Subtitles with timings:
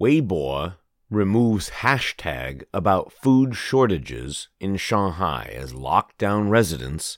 [0.00, 0.74] Weibo
[1.08, 7.16] removes hashtag about food shortages in Shanghai as lockdown residents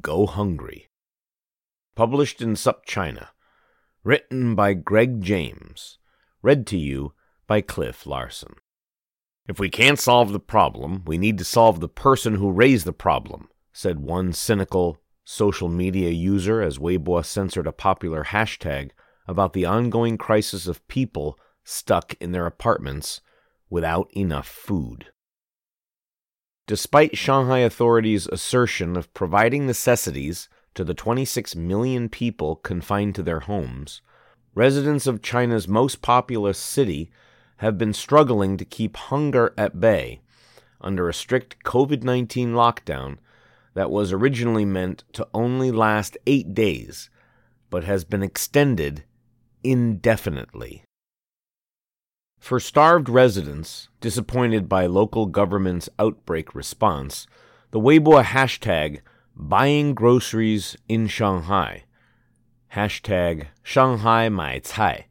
[0.00, 0.88] go hungry.
[1.96, 3.28] Published in SupChina.
[4.04, 5.98] Written by Greg James.
[6.42, 7.12] Read to you
[7.48, 8.54] by Cliff Larsen.
[9.48, 12.92] If we can't solve the problem, we need to solve the person who raised the
[12.92, 18.90] problem, said one cynical social media user as Weibo censored a popular hashtag
[19.26, 21.36] about the ongoing crisis of people
[21.68, 23.20] stuck in their apartments
[23.68, 25.06] without enough food.
[26.68, 33.40] Despite Shanghai authorities' assertion of providing necessities to the 26 million people confined to their
[33.40, 34.00] homes,
[34.54, 37.10] residents of China's most populous city
[37.58, 40.20] have been struggling to keep hunger at bay
[40.80, 43.18] under a strict COVID 19 lockdown
[43.74, 47.10] that was originally meant to only last eight days,
[47.70, 49.04] but has been extended
[49.64, 50.84] indefinitely.
[52.46, 57.26] For starved residents, disappointed by local government's outbreak response,
[57.72, 59.00] the Weibo hashtag
[59.34, 61.86] buying groceries in Shanghai,
[62.72, 65.06] hashtag Shanghai Mai Cai,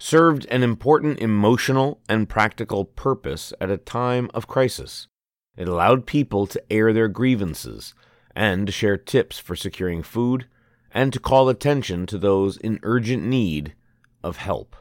[0.00, 5.06] served an important emotional and practical purpose at a time of crisis.
[5.56, 7.94] It allowed people to air their grievances
[8.34, 10.48] and to share tips for securing food
[10.90, 13.76] and to call attention to those in urgent need
[14.24, 14.74] of help.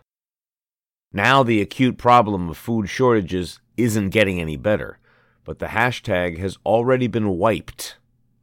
[1.13, 4.97] Now the acute problem of food shortages isn't getting any better,
[5.45, 7.97] but the hashtag has already been wiped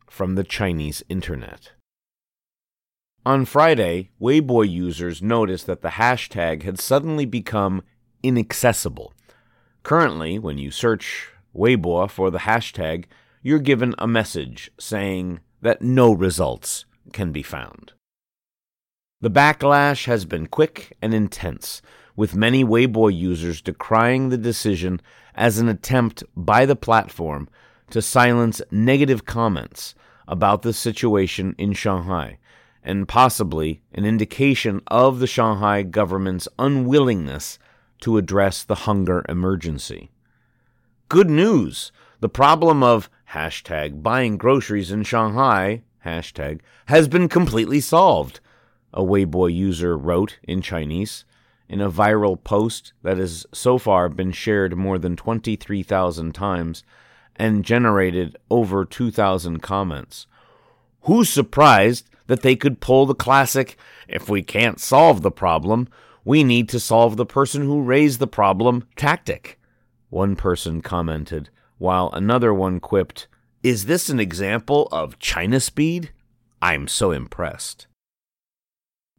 [0.08, 1.72] from the Chinese internet.
[3.26, 7.82] On Friday, Weibo users noticed that the hashtag had suddenly become
[8.22, 9.12] inaccessible.
[9.82, 13.06] Currently, when you search Weibo for the hashtag,
[13.42, 17.92] you're given a message saying that no results can be found.
[19.20, 21.82] The backlash has been quick and intense,
[22.16, 25.00] with many Weibo users decrying the decision
[25.34, 27.48] as an attempt by the platform
[27.90, 29.94] to silence negative comments
[30.28, 32.38] about the situation in Shanghai,
[32.82, 37.58] and possibly an indication of the Shanghai government's unwillingness
[38.00, 40.10] to address the hunger emergency.
[41.08, 41.92] Good news!
[42.20, 48.40] The problem of hashtag buying groceries in Shanghai hashtag has been completely solved,
[48.92, 51.24] a Weibo user wrote in Chinese
[51.70, 56.82] in a viral post that has so far been shared more than 23,000 times
[57.36, 60.26] and generated over 2,000 comments.
[61.02, 63.78] Who's surprised that they could pull the classic,
[64.08, 65.88] if we can't solve the problem,
[66.24, 69.56] we need to solve the person who raised the problem tactic?
[70.08, 73.28] One person commented, while another one quipped,
[73.62, 76.10] Is this an example of China speed?
[76.60, 77.86] I'm so impressed.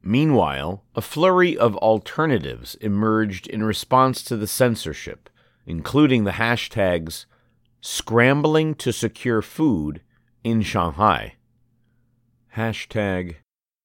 [0.08, 5.28] Meanwhile, a flurry of alternatives emerged in response to the censorship,
[5.66, 7.26] including the hashtags
[7.80, 10.02] scrambling to secure food
[10.44, 11.34] in Shanghai,
[12.56, 13.36] hashtag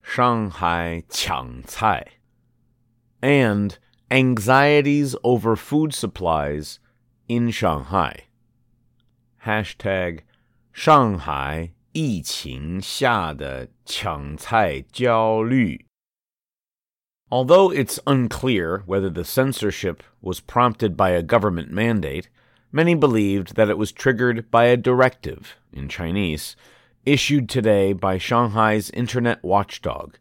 [0.04, 2.04] Shanghai Cai,
[3.20, 3.80] and
[4.12, 6.80] anxieties over food supplies
[7.28, 8.26] in Shanghai,
[9.44, 10.20] hashtag
[10.72, 15.85] Shanghai 疫情下的抢菜焦虑。
[17.31, 22.29] Although it's unclear whether the censorship was prompted by a government mandate,
[22.71, 26.55] many believed that it was triggered by a directive, in Chinese,
[27.05, 30.19] issued today by Shanghai's internet watchdog,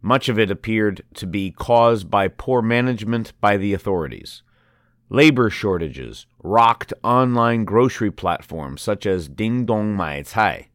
[0.00, 4.42] Much of it appeared to be caused by poor management by the authorities.
[5.10, 10.68] Labor shortages rocked online grocery platforms such as Ding Dong Mai Cai,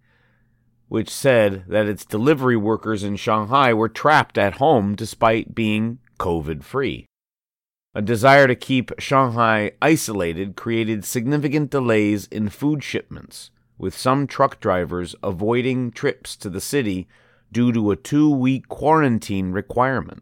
[0.93, 6.61] which said that its delivery workers in Shanghai were trapped at home despite being COVID
[6.61, 7.07] free.
[7.95, 14.59] A desire to keep Shanghai isolated created significant delays in food shipments, with some truck
[14.59, 17.07] drivers avoiding trips to the city
[17.51, 20.21] due to a two week quarantine requirement.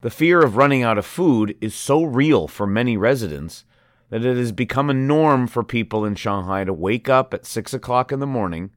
[0.00, 3.66] The fear of running out of food is so real for many residents
[4.08, 7.74] that it has become a norm for people in Shanghai to wake up at 6
[7.74, 8.70] o'clock in the morning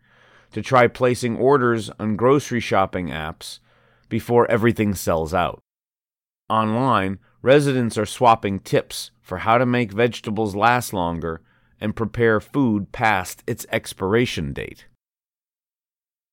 [0.51, 3.59] to try placing orders on grocery shopping apps
[4.09, 5.61] before everything sells out.
[6.49, 11.41] Online, residents are swapping tips for how to make vegetables last longer
[11.79, 14.85] and prepare food past its expiration date.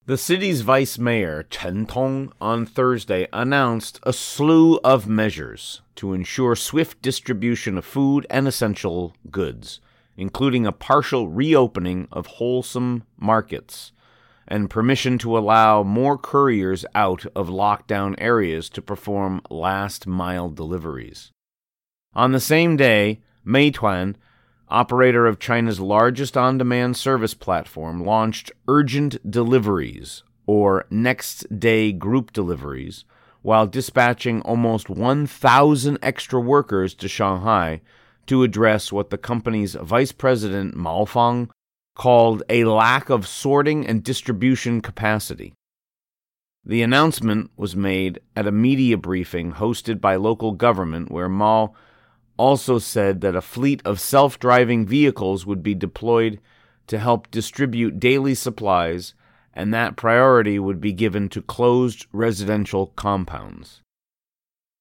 [0.07, 6.57] The city's vice mayor, Chen Tong, on Thursday announced a slew of measures to ensure
[6.57, 9.81] swift distribution of food and essential goods,
[10.17, 13.93] including a partial reopening of wholesome markets
[14.49, 21.31] and permission to allow more couriers out of lockdown areas to perform last mile deliveries.
[22.15, 24.17] On the same day, Meituan,
[24.69, 32.33] operator of China's largest on demand service platform, launched urgent deliveries, or next day group
[32.33, 33.05] deliveries,
[33.43, 37.81] while dispatching almost 1,000 extra workers to Shanghai
[38.27, 41.51] to address what the company's vice president Mao Fang
[41.99, 45.53] called a lack of sorting and distribution capacity.
[46.65, 51.75] The announcement was made at a media briefing hosted by local government, where Mao
[52.37, 56.41] also said that a fleet of self driving vehicles would be deployed
[56.87, 59.15] to help distribute daily supplies,
[59.53, 63.83] and that priority would be given to closed residential compounds.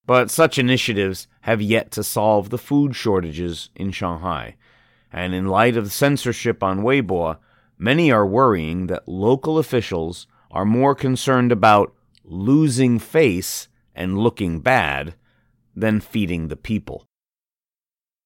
[0.06, 4.56] But such initiatives have yet to solve the food shortages in Shanghai,
[5.12, 7.38] and in light of censorship on Weibo,
[7.78, 11.94] many are worrying that local officials are more concerned about
[12.24, 15.14] losing face and looking bad
[15.74, 17.04] than feeding the people.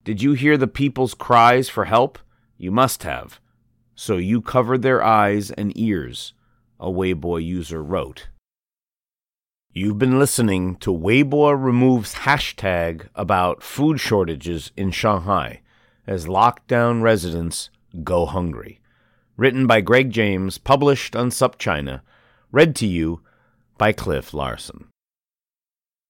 [0.05, 2.19] Did you hear the people's cries for help?
[2.59, 3.41] You must have.
[3.95, 6.33] So you covered their eyes and ears,
[6.81, 8.29] a Weibo user wrote.
[9.73, 15.63] You've been listening to Weibo removes hashtag about food shortages in Shanghai
[16.07, 17.71] as lockdown residents
[18.03, 18.81] go hungry.
[19.37, 22.03] Written by Greg James, published on SupChina,
[22.51, 23.23] read to you
[23.79, 24.92] by Cliff Larsen.